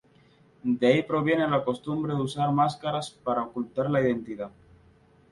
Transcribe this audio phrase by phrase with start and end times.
[0.63, 4.49] De ahí proviene la costumbre de usar máscaras para ocultar la identidad.